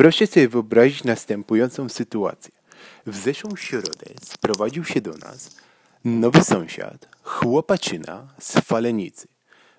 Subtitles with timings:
[0.00, 2.52] Proszę sobie wyobrazić następującą sytuację.
[3.06, 5.56] W zeszłą środę sprowadził się do nas
[6.04, 9.28] nowy sąsiad, chłopaczyna z Falenicy.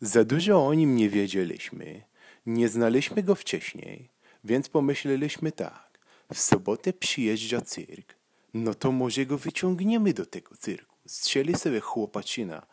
[0.00, 2.02] Za dużo o nim nie wiedzieliśmy,
[2.46, 4.10] nie znaliśmy go wcześniej,
[4.44, 5.98] więc pomyśleliśmy tak.
[6.34, 8.14] W sobotę przyjeżdża cyrk,
[8.54, 10.96] no to może go wyciągniemy do tego cyrku.
[11.06, 12.66] Strzeli sobie chłopaczyna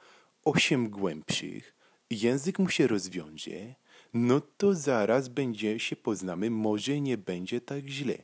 [0.45, 1.75] osiem głębszych,
[2.09, 3.75] język mu się rozwiąże,
[4.13, 8.17] no to zaraz będzie się poznamy, może nie będzie tak źle.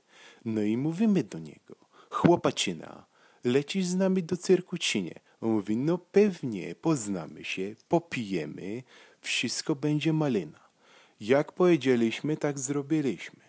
[0.45, 1.75] No i mówimy do niego,
[2.09, 3.05] chłopaczyna,
[3.43, 5.19] lecisz z nami do cyrku czy nie?
[5.41, 8.83] On mówi, no pewnie, poznamy się, popijemy,
[9.21, 10.59] wszystko będzie malina.
[11.19, 13.39] Jak powiedzieliśmy, tak zrobiliśmy.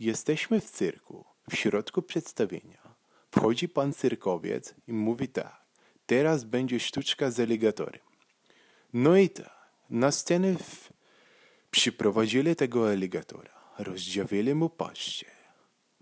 [0.00, 2.94] Jesteśmy w cyrku, w środku przedstawienia.
[3.30, 5.64] Wchodzi pan cyrkowiec i mówi tak,
[6.06, 8.02] teraz będzie sztuczka z aligatorem.
[8.92, 10.54] No i tak, na scenę
[11.74, 15.26] Przyprowadzili tego aligatora, rozdziawili mu paszczę.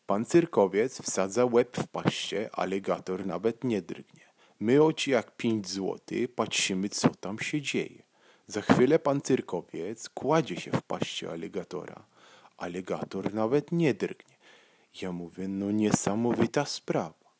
[0.07, 4.27] Pan cyrkowiec wsadza łeb w paszczę, aligator nawet nie drgnie.
[4.61, 8.03] My oczy jak pięć złotych patrzymy, co tam się dzieje.
[8.47, 12.05] Za chwilę pan cyrkowiec kładzie się w paście aligatora.
[12.57, 14.37] Aligator nawet nie drgnie.
[15.03, 17.33] Ja mówię, no niesamowita sprawa.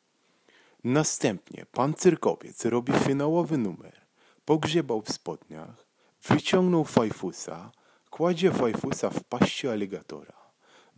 [0.83, 4.01] Następnie pan cyrkowiec robi finałowy numer.
[4.45, 5.85] Pogrzebał w spodniach,
[6.29, 7.71] wyciągnął fajfusa,
[8.13, 10.33] Kładzie fajfusa w paście aligatora.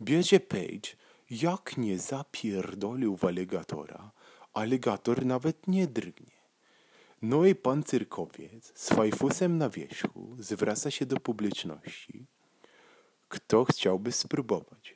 [0.00, 0.88] Bierze Page,
[1.30, 4.10] jak nie zapierdolił w aligatora,
[4.54, 6.36] aligator nawet nie drgnie.
[7.22, 12.26] No i pan cyrkowiec z fajfusem na wierzchu zwraca się do publiczności.
[13.28, 14.94] Kto chciałby spróbować?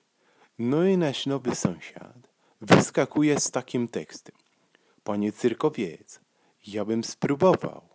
[0.59, 2.29] No i nasz nowy sąsiad
[2.61, 4.37] wyskakuje z takim tekstem.
[5.05, 6.21] Panie cyrkowiec,
[6.67, 7.89] ja bym spróbował,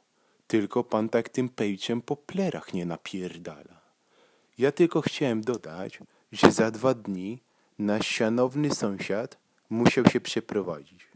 [0.48, 3.85] tylko pan tak tym pejciem po plerach nie napierdala.
[4.58, 6.00] Ja tylko chciałem dodać,
[6.32, 7.40] że za dwa dni
[7.80, 9.38] nasz szanowny sąsiad
[9.70, 11.15] musiał się przeprowadzić.